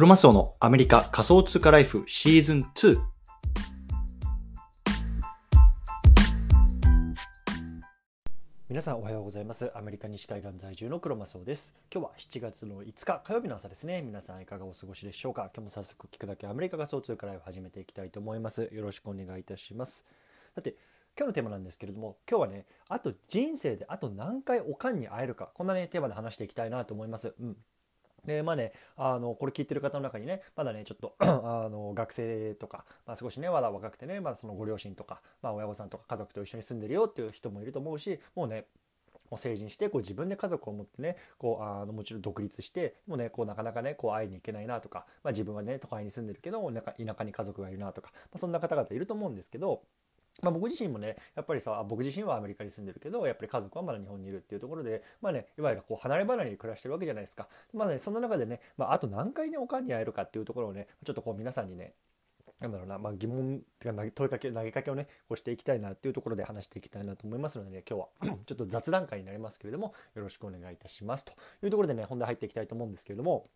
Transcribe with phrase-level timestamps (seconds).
[0.00, 2.98] クロマスオのアメリカ仮想通貨ライフシーズン2。
[8.70, 9.70] 皆さんおはようございます。
[9.74, 11.74] アメリカ西海岸在住のクロマスオです。
[11.92, 14.00] 今日は7月の5日火曜日の朝ですね。
[14.00, 15.50] 皆さんいかがお過ごしでしょうか？
[15.54, 18.70] 今日も早速聞くだけアメリカ仮想通貨ライフ始めていきたいと思います。
[18.72, 20.06] よろしくお願いいたします。
[20.54, 20.76] さて、
[21.14, 27.34] 今日のテーマなんですけれども今日はねあと人生であと何回おかんに会えるかこんなねテーマで話していきたいなと思います。
[27.38, 27.58] うん
[28.24, 38.66] でまあね、あのこれ聞いてる方の中にねまだねちょっと あの学生とか、まあ、少しねまだ若くてね、まあ、そのご両親とか、まあ、親御さんとか家族と一緒に住んでるよっていう人もいると思うしもうね
[39.30, 49.82] もう成人してこう自分で家族を持ってねこうあのもちろん独立してもねこうなかなかねこう会いに行けないなとか、まあ、自分はね都会に住んでるけどなんか田舎に家族がいるなとか、まあ、そんな方々いると思うんですけど
[50.42, 57.48] まあ、僕自身もねやっぱりさ僕自身はアメリカに住んでるけどやっぱり家族はまだ日本にいるっていうところでまあねいわゆるこう離れ離れに暮らしてるわけじゃないですか。
[57.74, 61.94] まあねそんな中でね、まあ、あと何回ねおかんに会えるかっていうところをねちょっとこう皆さんにね
[62.60, 68.36] なんだろうな、まあ、疑問ってか問いかけ投げかけをねこうしていきたいなっていうところで話していきたいなと思いますのでね今日は。
[68.46, 73.48] ちょっと雑談会になりますけれどもよろしくお願いいたしますというところでね本題入っていきたいと思うんですけれども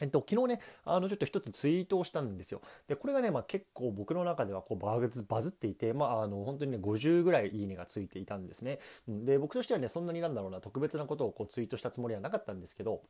[0.00, 2.60] えっと、昨日ね、あの、ちょっと一つツイートをしたんですよ。
[2.86, 8.78] で、これがね、まあ結構僕の中ではこうバズバズっていて、まあ、あの、本当にね、50ぐらいいいねがついていたんですね。
[9.08, 13.02] で、僕としてはね、そんなになんだろうな、特別なことをこうツイートしたつもりはなかったんですけど、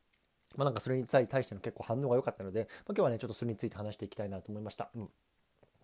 [0.56, 4.90] まあなんかそれに対しての結構反応が良かったので、まあ、今日はね、ちょっとそれについて話していきたいなと思いました。
[4.94, 5.08] うん。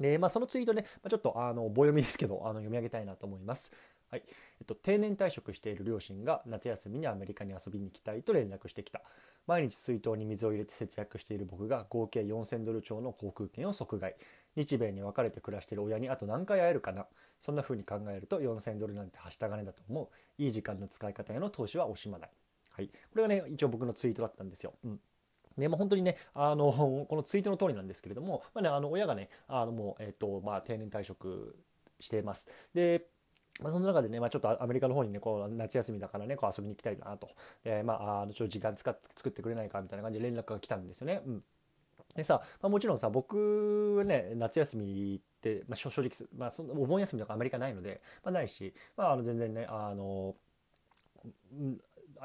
[0.01, 3.73] で、まあそのツイートね、まあ、ちょっとあの、棒読みですけど、あの、読み上げたいなと思います。
[4.13, 4.23] はい。
[4.61, 9.01] えっと、定年退職している両親が夏休みにアメリカに遊びに行きたいと連絡してきた。
[9.47, 14.15] 毎日水筒に水を入れて節約している僕が合計4000ドル超の航空券を即買い。
[14.55, 17.07] 日米に分かれて暮らしている親にあと何回会えるかな。
[17.41, 20.09] そんな風に考えると4000ドルなんてはした金だと思う。
[20.43, 22.31] いい時間の使い方への投資は惜しまない。
[22.69, 22.89] はい。
[22.89, 24.75] これがね、一応僕のツイートだったんですよ。
[24.85, 25.01] うん。
[25.57, 26.71] で、まあ、本当にね、あの、
[27.09, 31.57] このツイートの通りなんですけれども、まあね、あの、親がね、あの、もう、えっ、と、まあ、定年退職
[31.99, 32.47] しています。
[32.75, 33.09] で、
[33.61, 37.29] まあ、その中でね、まあ、ちょっとアメリカの方にね、こう夏休みだからね、こう遊びに行きたいなと。
[37.65, 41.23] で、まあ、あのちょっと時間使って作ってくれないかみたいな感じで連絡が来たんですよね。
[41.27, 41.45] うん。
[42.17, 50.35] でさ、まあ、もちろんさ、僕はね、夏休みって、まあ、正直、まあ、そのお盆休みとかアメリカないので、まあ、ないし、まあ、あの全然ね、あの、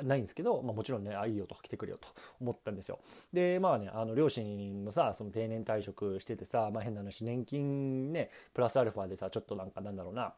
[0.03, 2.07] ないんですけど、まあ、もちろんね、あ、いいよと、来てくれよと
[2.39, 2.99] 思ったんですよ。
[3.33, 10.33] で、まあね、あの、両親のさ、その定年退職しててさ、まあ変な話、年金ね、プラスアルファでさ、ちょっとなんかなんだろうな、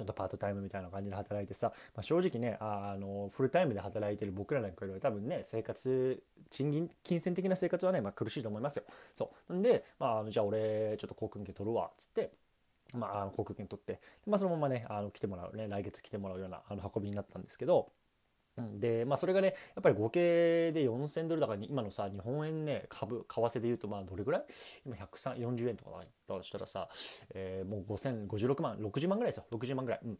[0.00, 8.84] ちょっとパートタイムみたいな感じで働いてさ、まあ、正直ねあのフルタイムで働いてる僕らなんかより多分ね生活賃金金銭的な生活はね、まあ、苦しいと思いますよ。
[9.14, 9.52] そう。
[9.52, 12.32] なんで、まあ、あのじゃあ俺ちょっと航空券取るわつって
[12.94, 17.92] まあ、航空券取って、まあ、そのままねあの来てもらうね来月来てもらうようなあの運びになったんですけど
[18.74, 24.44] で、まあ、それがね、やっぱり合計で4000ドルだから、今のさ、日本円ね、株、為替で言うと、まあ、どれぐらい？
[24.86, 26.88] 今、140円とかだとしたらさ、
[27.34, 29.44] えー、もう5056万、60万ぐらいですよ。
[29.50, 30.00] 60万ぐらい。
[30.04, 30.18] うん。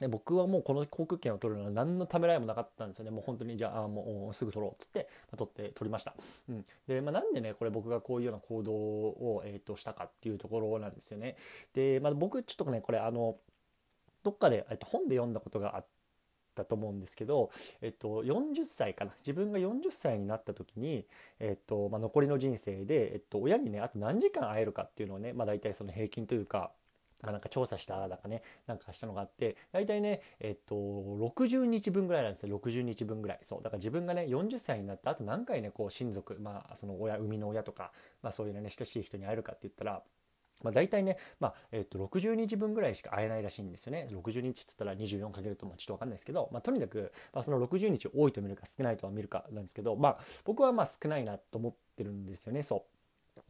[0.00, 3.12] で僕はもうこの航空券を取るのは何のためらいもなかったんですよね。
[3.12, 6.16] もう本当にじゃあもうすぐ取ろうっつって、まあ、取って取りました。
[6.48, 11.36] うん、で、まあ、なんでねこれ僕がこういうような行動を、えー、としたかっていうところなんですよね。
[11.74, 13.36] で、まあ、僕ちょっとねこれあの
[14.24, 15.86] どっかで、えっと、本で読んだことがあっっ
[16.54, 17.50] たと思うんですけど、
[17.80, 21.06] えっと、40歳かな自分が40歳になった時に、
[21.40, 26.70] えっとまあ、残りの人生で、えっと、親にねあと何時間会えるかっていうのをね、まあ、大体その平均というか
[27.24, 32.58] まあ、なんか調査したらだかね、なんかしたのがあって、大体ね、えっと、60日分ぐらいなんですよ。
[32.58, 33.40] 60日分ぐらい。
[33.42, 33.62] そう。
[33.62, 40.02] だから自分がね、40歳になった後何回ね、こう、親族、まあ、その親、生みの親とか、まあ、そういうね、親しい人に会えるかって言ったら、
[40.64, 44.08] まあ、大体ね、まあえっと60日分ぐらいしか会えないらしいんですよね。
[44.10, 52.62] 60日っつったら24かけるとまあちょっとわかんないですけど、まあ、とにかく、まあ、その60日多いと見るか少ないとは見るかなんですけど、まあ、僕はまあ少ないなと思ってるんですよね。
[52.62, 52.94] そう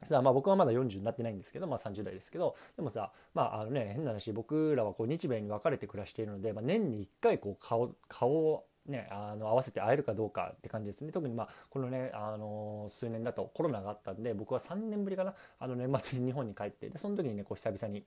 [0.06, 11.12] さあまあ僕はまだ40になってないんですけど、まあ、30代ですけどでもさまああのね変な話僕らはこう日米に分かれて暮らしているので、まあ、年に1回こう顔顔をね、あの合わせて会えるかどうかって感じですね。
[11.12, 18.04] 特にまあこのね、あの数年だとコロナがあったんで僕は3年ぶりかなあの年末に日本に帰ってでその時にねこう久々に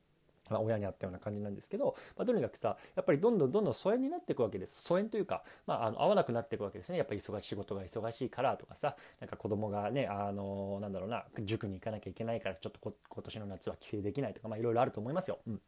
[0.50, 15.39] まあ、親に会ったような感じなんですけど、まあ、とにかくさやっぱりどんどんどんどん疎遠になっていくわけです疎遠というか、まあ、あの会わなくなっていくわけですねやっぱり忙しい仕事が忙しいからとかさなんか子供がねあのなんだろうな塾に行かなきゃいけないからちょっと今年の夏は帰省できないとかまあいろいろあると思いますよ。
[15.47, 15.62] うん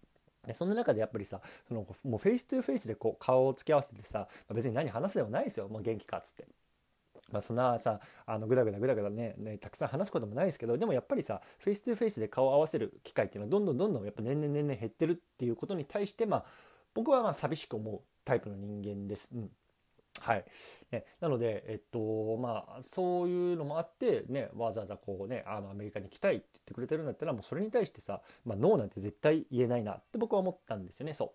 [0.48, 6.48] でそんな中でやっぱりさそのもうフェイス2フェイスでこう顔を付き合わせてさ別に何話すでもないですよもう元気かっつって。
[7.32, 16.46] まあ、そんなさあのグダグダグダグダねねたくさん話すこともないですけどでもやっぱりさフェイス2フェイスで顔を合わせる機会っていうのはどんどんどんどんやっぱ年々年々減ってるっていうことに対してまあ
[16.96, 19.30] 僕はまあ寂しく思うタイプの人間です。
[19.34, 19.52] うん
[20.22, 20.46] はい
[20.92, 31.14] ね、なので、えっとまあ、そういうのもあって、ね、わざわざこう、ね、あのアメリカに来たいって言ってくれてるんだったらもうそれに対してさ、まあ、ノーなんて絶対言えないなって僕は思ったんですよね。
[31.14, 31.34] そ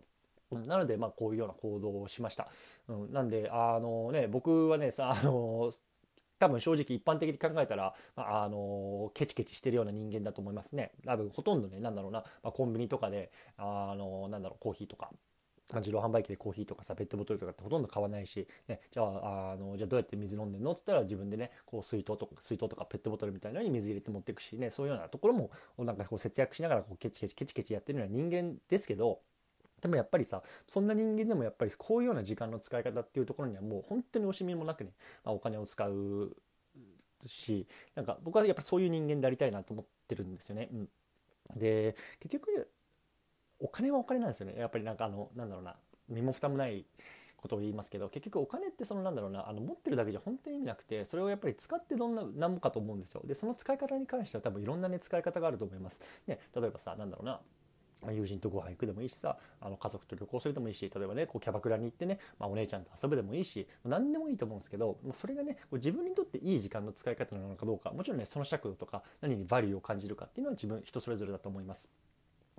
[0.51, 2.49] うなので、まあ、こういうような行動をしました。
[2.89, 5.73] うん、なんで、あのね、僕はね、さ、あの
[6.39, 10.93] 多分正直一般的に考えたら、まあ、あのケチケチしてるような人間だと思いますね。
[11.07, 15.11] 多分ほとんどね、なんだろうな、まあ、コンビニとかで、あのなんだろう、コーヒーとか、
[15.73, 20.73] 自動販売機でコーヒーとかさペットボトルとかってほとんど買わないし、ね、じゃああのじゃあどうやって水飲んでんの？
[20.73, 29.21] っつったら自分でねこう水筒とか水筒とかペットボトルみたいなのに水入れて持っていくしねそういうようなところもなんかこう節約しながらこうケチケチケチケチやってるような人間ですけど
[29.81, 34.93] でもやっぱりさそんな人間でもやっぱりこういうような時間の使い方っていうところにはもう本当に惜しみもなくね、
[35.25, 36.37] まあ、お金を使う
[37.27, 40.69] しなんか僕はやっぱりそういう人間でありたいなと思ってるんですよね。
[40.73, 40.89] うん、
[41.59, 42.69] で結局
[43.65, 44.55] お金はお金なんですよね。
[44.59, 45.75] やっぱりなんかあのなんだろうな
[46.11, 46.85] 身も蓋もない
[47.39, 53.23] ことを言いますけど結局お金ってそのなんだろうなあの持ってるだけじゃ本当に意味なくてそれをやっぱり使ってどんな何もかと思うんですよ。
[53.25, 56.03] でその使い方に関しては多分いろんなね使い方があると思います。
[56.27, 57.41] ね例えばさなんだろうな
[58.13, 71.89] 友人とご飯行くでもいいしさあの家族と旅行するでもいいし例えばねこうキャバクラに行ってね、まあ、お姉ちゃんと遊ぶでもいいし何でもいいと思うんですけどそれがねこう自分にとっていい時間の使い方なのかどうかもちろんねその尺度とか何にバリューを感じるかっていうのは自分人それぞれだと思います。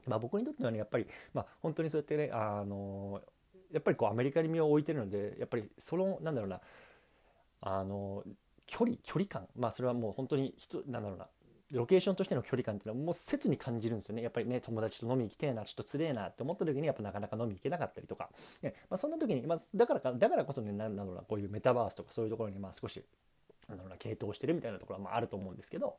[0.07, 3.21] まあ、僕にとってはねやっぱり、まあ、本当にそうやってねあの
[3.71, 6.62] やっぱりこうアメリカに身を置いてるのでやっぱりそのなんだろうな
[7.62, 8.24] あの
[8.68, 11.27] 距離距離感まあそれはもう本当に人なんだろうな
[11.71, 14.21] ロケーションとしての距離感っていうのはもう切に感じるんですよね。
[14.21, 18.30] やっぱりね、友達と飲み行きてえな、ちょっとつれえなって思った時にやっぱなかなか飲み行けなかったりとか。
[18.62, 23.03] ね、まあ、そんな時に、まあ、だからか、だからこそね、なんだろうな、こういうメタバースとかそういうところにまあ少し、
[23.68, 25.97] なんだろうな、傾倒してるみたいなところはまああると思うんですけど、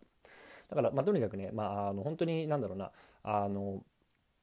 [0.69, 2.91] だからまあとにかくね、まああの本当になんだろうな、
[3.23, 3.83] あの、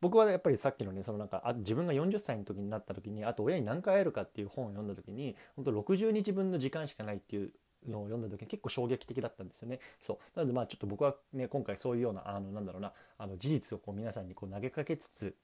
[0.03, 7.51] 僕はやっぱりさっきのねそのなんかあ自分が40歳の時になった時にあと親に何回会えるかっていう本を読んだ時に本当60日分の時間しかないっていう
[7.87, 9.79] のを読んだ時に結構衝撃的だったんですよね。
[10.01, 15.35] そうなのでまあちょっと僕はね今回そういうようなあのなんだろうなあの事実をこう皆さんにこう投げかけつつ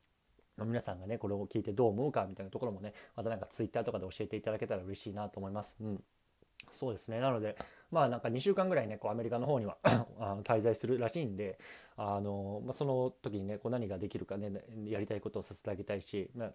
[0.57, 5.77] 皆さんがねこれを聞いてどう思うかみたいなところもねまたなんか Twitter とかで教えていただけたら嬉しいなと思います。
[5.79, 6.03] うん
[6.71, 7.55] そうですねなので
[7.91, 9.77] まあなんか2週間ぐらいねこうアメリカの方には
[10.43, 11.57] 滞在するらしいんで
[11.95, 14.51] あの、まあ、その時にねこう何ができるかね
[14.85, 16.53] やりたいことをさせてあげたいし、まあ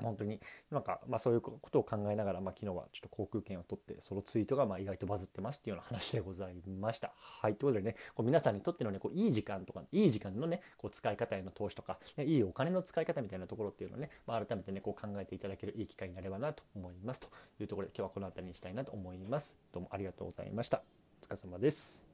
[0.00, 0.40] 本当に
[0.70, 7.12] なんか、まあ、そういうことを考えながら、まあ、昨日はちょっと航空券を取ってそのツイートがまあ意外とバズってますっていうような話でございました。
[7.16, 7.54] はい。
[7.54, 17.20] ということでね、こう皆さんにとってのね、こういい時間とか、いい時間のね、こう使い方への投資とか、ね、いいお金の使い方みたいなところっていうのをね、まあ、改めてね、こう考えていただけるいい機会になればなと思います。
[17.20, 17.28] と
[17.60, 19.58] いうところで今日はこの辺りにしたいなと思います。
[19.72, 20.82] どうもありがとうございました。
[21.22, 22.11] お疲れ様です。